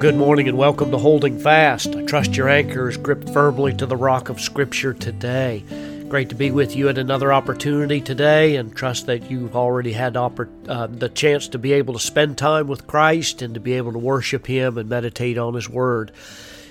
[0.00, 1.94] good morning and welcome to Holding Fast.
[1.94, 5.62] I trust your anchor is gripped firmly to the rock of Scripture today.
[6.08, 10.16] Great to be with you at another opportunity today, and trust that you've already had
[10.16, 13.92] uh, the chance to be able to spend time with Christ and to be able
[13.92, 16.12] to worship Him and meditate on His Word.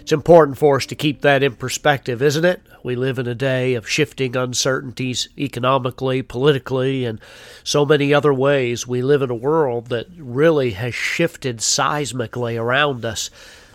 [0.10, 2.64] It's important for us to keep that in perspective, isn't it?
[2.82, 7.21] We live in a day of shifting uncertainties economically, politically, and
[7.64, 8.88] so many other ways.
[8.88, 13.30] We live in a world that really has shifted seismically around us.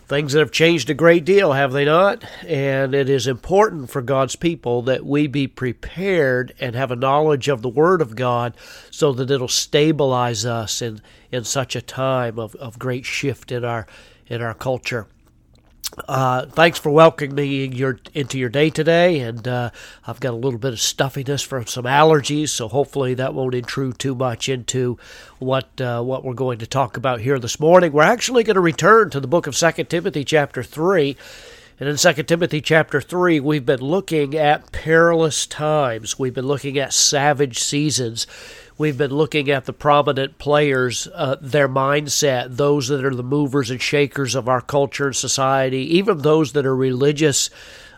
[0.08, 2.24] Things that have changed a great deal, have they not?
[2.44, 7.46] And it is important for God's people that we be prepared and have a knowledge
[7.46, 8.56] of the Word of God
[8.90, 13.64] so that it'll stabilize us in, in such a time of, of great shift in
[13.64, 13.86] our
[14.26, 15.06] in our culture.
[16.08, 19.70] Uh, thanks for welcoming me your, into your day today, and uh,
[20.06, 23.98] I've got a little bit of stuffiness from some allergies, so hopefully that won't intrude
[23.98, 24.98] too much into
[25.38, 27.92] what uh, what we're going to talk about here this morning.
[27.92, 31.16] We're actually going to return to the book of Second Timothy, chapter three,
[31.78, 36.18] and in Second Timothy, chapter three, we've been looking at perilous times.
[36.18, 38.26] We've been looking at savage seasons
[38.78, 43.70] we've been looking at the prominent players, uh, their mindset, those that are the movers
[43.70, 47.50] and shakers of our culture and society, even those that are religious.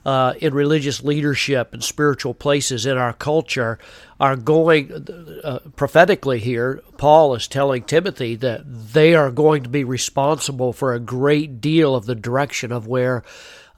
[0.06, 3.76] Uh, in religious leadership and spiritual places in our culture
[4.20, 5.08] are going
[5.42, 6.80] uh, prophetically here.
[6.96, 8.62] Paul is telling Timothy that
[8.92, 13.24] they are going to be responsible for a great deal of the direction of where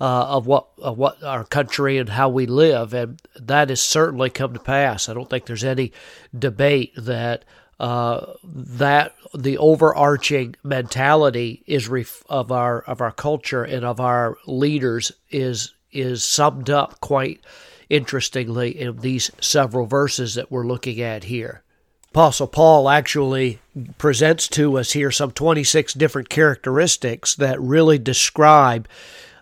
[0.02, 4.28] uh, of what of what our country and how we live, and that has certainly
[4.28, 5.08] come to pass.
[5.08, 5.92] I don't think there's any
[6.38, 7.46] debate that
[7.80, 14.36] uh, that the overarching mentality is ref- of our of our culture and of our
[14.46, 17.40] leaders is is summed up quite
[17.88, 21.62] interestingly in these several verses that we're looking at here.
[22.10, 23.58] Apostle Paul actually
[23.98, 28.88] presents to us here some 26 different characteristics that really describe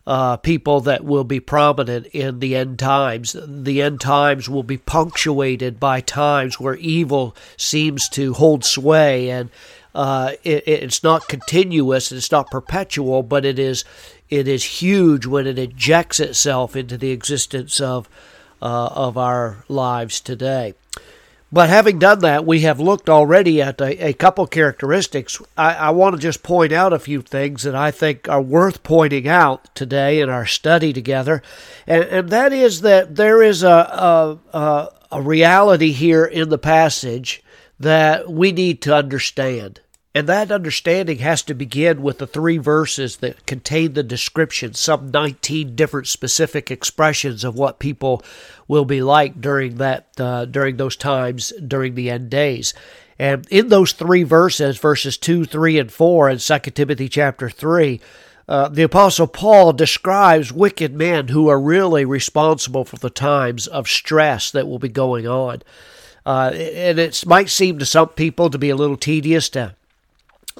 [0.06, 3.36] uh, people that will be prominent in the end times.
[3.44, 9.50] The end times will be punctuated by times where evil seems to hold sway, and
[9.96, 13.82] uh, it, it's not continuous, it's not perpetual, but it is
[14.28, 18.06] it is huge when it injects itself into the existence of
[18.60, 20.74] uh, of our lives today.
[21.50, 25.40] But having done that, we have looked already at a, a couple characteristics.
[25.56, 28.82] I, I, want to just point out a few things that I think are worth
[28.82, 31.42] pointing out today in our study together,
[31.86, 37.42] and, and that is that there is a, a, a reality here in the passage
[37.80, 39.80] that we need to understand.
[40.16, 45.10] And that understanding has to begin with the three verses that contain the description, some
[45.10, 48.22] 19 different specific expressions of what people
[48.66, 52.72] will be like during that uh, during those times during the end days.
[53.18, 58.00] And in those three verses, verses 2, 3, and 4 in 2 Timothy chapter 3,
[58.48, 63.86] uh, the Apostle Paul describes wicked men who are really responsible for the times of
[63.86, 65.60] stress that will be going on.
[66.24, 69.74] Uh, and it might seem to some people to be a little tedious to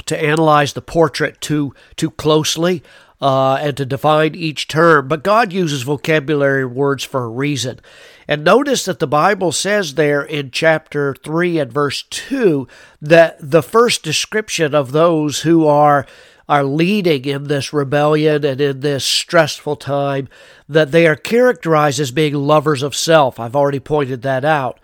[0.05, 2.83] to analyze the portrait too too closely
[3.21, 7.81] uh, and to define each term, but God uses vocabulary words for a reason.
[8.29, 12.67] And notice that the Bible says there in chapter 3 and verse 2
[13.01, 16.07] that the first description of those who are
[16.49, 20.29] are leading in this rebellion and in this stressful time
[20.69, 23.41] that they are characterized as being lovers of self.
[23.41, 24.79] I've already pointed that out.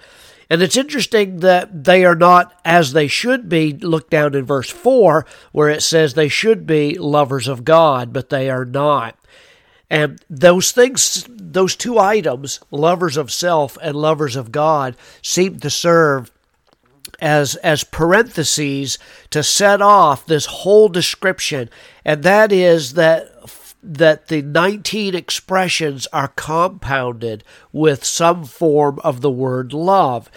[0.53, 3.73] And it's interesting that they are not as they should be.
[3.73, 8.29] Look down in verse 4, where it says they should be lovers of God, but
[8.29, 9.17] they are not.
[9.89, 15.71] And those things, those two items, lovers of self and lovers of God, seem to
[15.71, 16.31] serve
[17.19, 18.99] as as parentheses
[19.31, 21.71] to set off this whole description
[22.05, 23.32] and that is that
[23.83, 27.43] that the 19 expressions are compounded
[27.73, 30.31] with some form of the word love.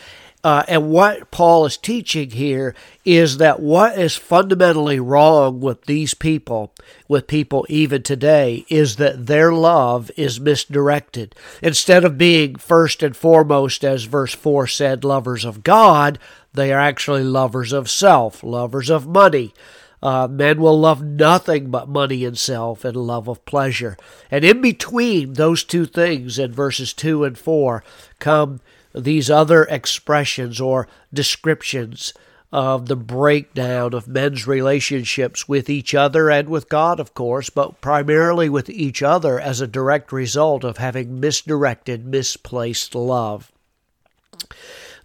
[0.43, 6.13] Uh, and what Paul is teaching here is that what is fundamentally wrong with these
[6.13, 6.71] people,
[7.07, 11.33] with people even today, is that their love is misdirected.
[11.63, 16.19] Instead of being first and foremost, as verse 4 said, lovers of God,
[16.53, 19.51] they are actually lovers of self, lovers of money,
[20.01, 23.97] uh, men will love nothing but money and self and love of pleasure.
[24.29, 27.83] And in between those two things, in verses 2 and 4,
[28.19, 28.61] come
[28.93, 32.13] these other expressions or descriptions
[32.51, 37.81] of the breakdown of men's relationships with each other and with God, of course, but
[37.81, 43.51] primarily with each other as a direct result of having misdirected, misplaced love.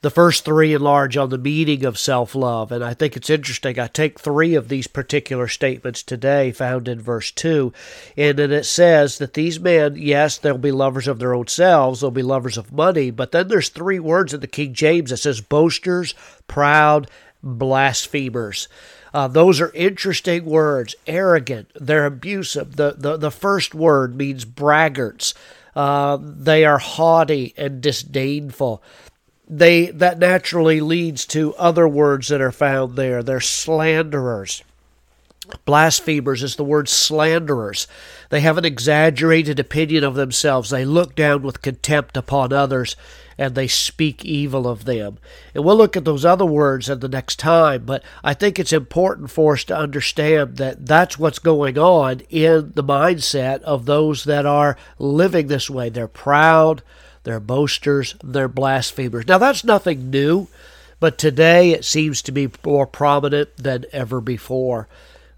[0.03, 3.79] The first three enlarge on the meaning of self love, and I think it's interesting.
[3.79, 7.71] I take three of these particular statements today, found in verse 2,
[8.17, 12.01] and then it says that these men, yes, they'll be lovers of their own selves,
[12.01, 15.19] they'll be lovers of money, but then there's three words in the King James that
[15.19, 16.15] says boasters,
[16.47, 17.11] proud,
[17.43, 18.69] blasphemers.
[19.13, 20.95] Uh, those are interesting words.
[21.07, 22.77] Arrogant, they're abusive.
[22.77, 25.35] The, the, the first word means braggarts.
[25.77, 28.83] Uh, they are haughty and disdainful
[29.51, 33.23] they that naturally leads to other words that are found there.
[33.23, 34.63] They're slanderers.
[35.65, 37.89] Blasphemers is the word slanderers.
[38.29, 40.71] They have an exaggerated opinion of themselves.
[40.71, 42.95] They look down with contempt upon others
[43.37, 45.19] and they speak evil of them.
[45.55, 48.73] And we'll look at those other words at the next time, but I think it's
[48.73, 54.25] important for us to understand that that's what's going on in the mindset of those
[54.25, 55.89] that are living this way.
[55.89, 56.83] They're proud,
[57.23, 59.27] they're boasters, they're blasphemers.
[59.27, 60.49] Now, that's nothing new,
[60.99, 64.89] but today it seems to be more prominent than ever before.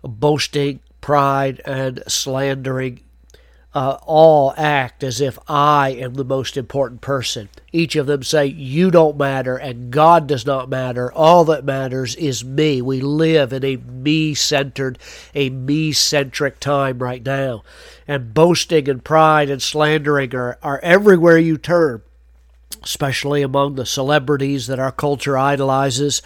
[0.02, 3.00] Boasting, pride, and slandering
[3.75, 7.49] uh, all act as if I am the most important person.
[7.73, 11.11] Each of them say, You don't matter and God does not matter.
[11.13, 12.83] All that matters is me.
[12.83, 14.99] We live in a me centered,
[15.35, 17.63] a me centric time right now.
[18.07, 22.03] And boasting and pride and slandering are, are everywhere you turn,
[22.83, 26.21] especially among the celebrities that our culture idolizes.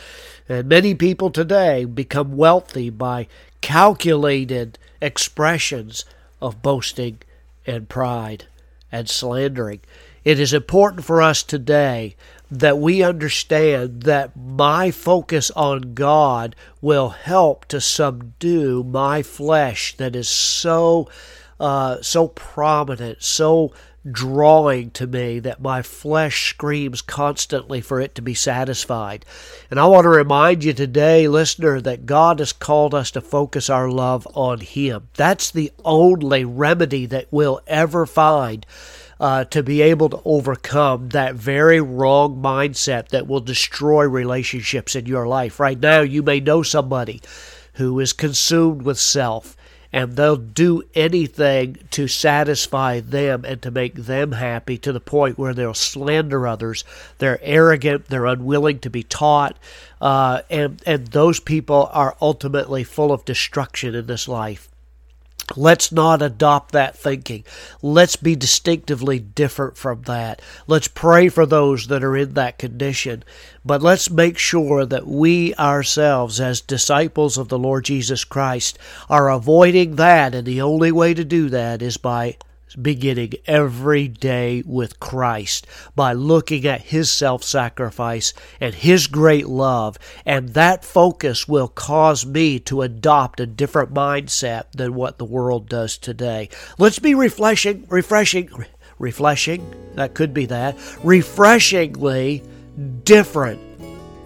[0.49, 3.29] And many people today become wealthy by
[3.61, 6.05] calculated expressions
[6.41, 7.19] of boasting
[7.67, 8.47] and pride
[8.93, 9.81] and slandering.
[10.25, 12.17] It is important for us today
[12.51, 20.15] that we understand that my focus on God will help to subdue my flesh that
[20.15, 21.09] is so
[21.59, 23.73] uh, so prominent, so
[24.11, 29.25] drawing to me that my flesh screams constantly for it to be satisfied.
[29.71, 33.69] And I want to remind you today, listener, that God has called us to focus
[33.69, 35.09] our love on Him.
[35.15, 38.65] That's the only remedy that we'll ever find.
[39.19, 45.07] Uh, to be able to overcome that very wrong mindset that will destroy relationships in
[45.07, 45.59] your life.
[45.59, 47.23] Right now, you may know somebody
[47.77, 49.57] who is consumed with self
[49.93, 55.39] and they'll do anything to satisfy them and to make them happy to the point
[55.39, 56.85] where they'll slander others.
[57.19, 59.57] They're arrogant, they're unwilling to be taught,
[60.01, 64.69] uh, and, and those people are ultimately full of destruction in this life.
[65.55, 67.45] Let's not adopt that thinking.
[67.81, 70.43] Let's be distinctively different from that.
[70.67, 73.23] Let's pray for those that are in that condition.
[73.65, 78.77] But let's make sure that we ourselves, as disciples of the Lord Jesus Christ,
[79.09, 80.35] are avoiding that.
[80.35, 82.37] And the only way to do that is by
[82.81, 89.99] beginning every day with Christ by looking at His self sacrifice and His great love.
[90.25, 95.69] And that focus will cause me to adopt a different mindset than what the world
[95.69, 96.49] does today.
[96.79, 98.51] Let's be refreshing, refreshing,
[98.99, 102.43] refreshing, that could be that, refreshingly
[103.05, 103.66] different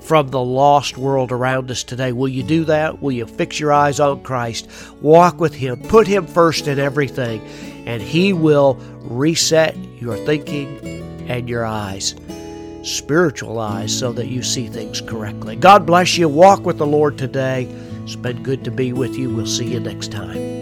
[0.00, 2.12] from the lost world around us today.
[2.12, 3.00] Will you do that?
[3.00, 4.68] Will you fix your eyes on Christ?
[5.00, 5.80] Walk with Him.
[5.82, 7.40] Put Him first in everything
[7.86, 10.78] and He will reset your thinking
[11.28, 12.14] and your eyes,
[12.82, 15.56] spiritual eyes, so that you see things correctly.
[15.56, 16.28] God bless you.
[16.28, 17.64] Walk with the Lord today.
[18.02, 19.30] It's been good to be with you.
[19.34, 20.59] We'll see you next time.